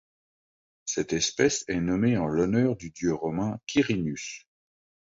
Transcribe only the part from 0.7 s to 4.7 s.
Cette espèce est nommée en l'honneur du dieu romain Quirinus.